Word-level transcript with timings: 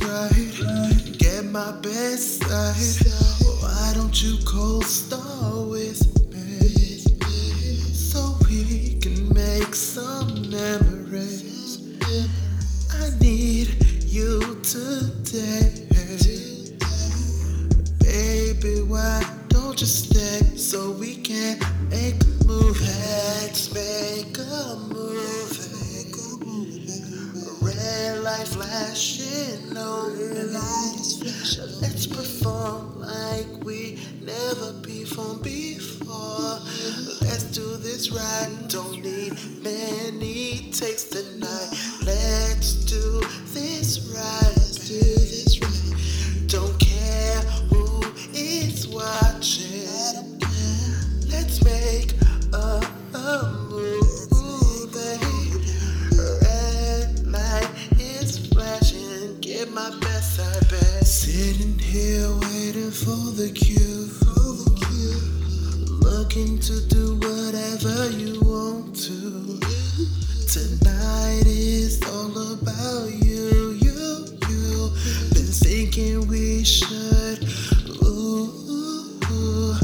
right, 0.00 1.18
get 1.18 1.44
my 1.44 1.72
best 1.80 2.42
side. 2.42 3.12
Why 3.60 3.92
don't 3.94 4.22
you 4.22 4.38
co-star 4.44 5.64
with 5.66 6.15
today. 14.66 15.86
Baby, 18.00 18.82
why 18.82 19.22
don't 19.46 19.80
you 19.80 19.86
stay 19.86 20.56
so 20.56 20.90
we 20.90 21.14
can 21.16 21.60
make 21.88 22.20
a 22.20 22.44
move? 22.46 22.80
Let's 22.80 23.72
make 23.72 24.36
a 24.38 24.76
move. 24.92 25.22
Red 27.62 28.24
light 28.24 28.48
flashing 28.48 29.72
Let's 31.80 32.06
perform 32.08 33.00
like 33.00 33.64
we 33.64 34.00
never 34.20 34.72
before. 34.82 35.36
This 37.96 38.10
right. 38.10 38.50
Don't 38.68 39.00
need 39.00 39.32
many 39.64 40.70
takes 40.70 41.04
tonight. 41.04 41.70
Let's 42.04 42.84
do 42.84 43.20
this 43.54 44.12
right. 44.14 44.52
Let's 44.54 44.86
do 44.86 45.00
this 45.00 45.58
right. 45.62 46.46
Don't 46.46 46.78
care 46.78 47.40
who 47.70 48.04
is 48.34 48.86
watching. 48.86 49.88
Let's 51.30 51.64
make 51.64 52.12
a, 52.52 52.86
a 53.14 53.66
move. 53.70 54.94
Red 56.42 57.26
light 57.26 57.70
is 57.98 58.46
flashing. 58.48 59.40
Get 59.40 59.72
my 59.72 59.88
best 60.00 60.36
side 60.36 60.68
back. 60.68 61.02
Sitting 61.02 61.78
here 61.78 62.28
waiting 62.42 62.90
for 62.90 63.32
the 63.40 63.50
cue. 63.54 64.10
Looking 66.02 66.58
to 66.60 66.86
do 66.88 67.15
Tonight 70.56 71.42
is 71.44 72.02
all 72.08 72.32
about 72.54 73.12
you, 73.12 73.72
you, 73.72 74.24
you. 74.48 74.90
Been 75.34 75.52
thinking 75.52 76.26
we 76.28 76.64
should, 76.64 77.44
ooh, 78.02 79.76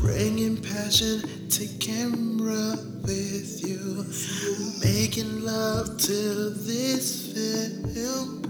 bringing 0.00 0.56
passion 0.56 1.22
to 1.50 1.68
camera 1.78 2.74
with 3.02 3.62
you, 3.64 4.04
making 4.82 5.44
love 5.44 5.96
to 5.98 6.50
this 6.50 7.32
film. 7.94 8.42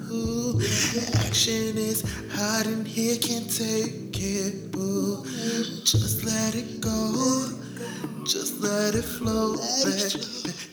Action 1.27 1.77
is 1.77 2.03
hot 2.33 2.65
in 2.65 2.87
here, 2.87 3.19
can't 3.19 3.45
take 3.55 4.19
it. 4.19 4.73
Just 5.85 6.25
let 6.25 6.55
it 6.55 6.81
go. 6.81 7.53
Just 8.25 8.63
let 8.63 8.95
it 8.95 9.05
flow. 9.05 9.57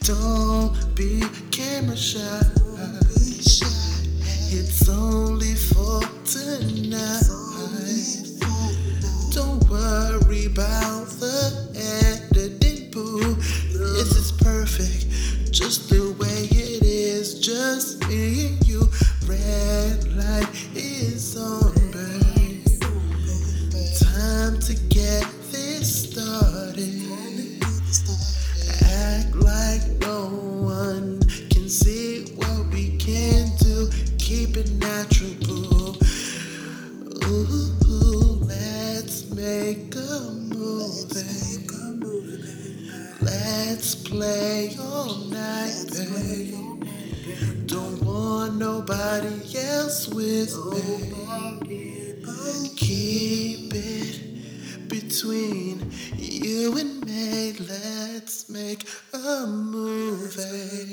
Don't 0.06 0.72
be 0.94 1.20
camera 1.50 1.98
shy. 1.98 2.39
It's 4.52 4.88
only 4.88 5.55
for 5.55 6.02
tonight. 6.23 7.23
Don't 9.33 9.67
worry 9.67 10.45
about 10.45 11.08
the 11.20 11.71
editing, 12.21 12.92
boo. 12.92 13.33
This 13.33 14.16
is 14.16 14.32
perfect, 14.32 15.52
just 15.52 15.89
the 15.89 16.05
Let's 43.86 43.94
play 44.10 44.76
all 44.80 45.16
night, 45.30 45.86
babe. 45.94 46.88
Don't 47.68 48.02
want 48.04 48.56
nobody 48.56 49.60
else 49.60 50.08
with 50.08 50.58
me. 50.72 51.14
Keep 52.78 53.76
it 53.76 54.90
between 54.90 55.92
you 56.18 56.76
and 56.80 57.06
me. 57.06 57.54
Let's 57.60 58.50
make 58.50 58.88
a 59.14 59.46
movie. 59.46 60.92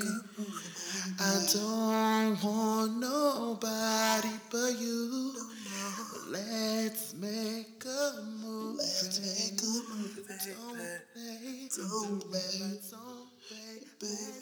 Make 7.19 7.83
a 7.85 8.21
move. 8.41 8.77
Let's 8.77 9.19
make 9.21 9.61
a 9.61 9.65
movie. 9.93 10.21
Don't 10.53 10.77
play, 11.13 11.69
don't 11.77 12.19
play, 12.19 12.79
don't 12.91 13.29
play, 13.47 13.79
baby. 13.99 14.32